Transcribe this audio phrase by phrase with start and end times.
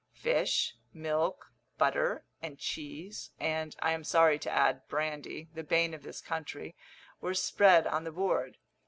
[0.15, 6.01] Fish, milk, butter, and cheese, and, I am sorry to add, brandy, the bane of
[6.01, 6.75] this country,
[7.19, 8.57] were spread on the board.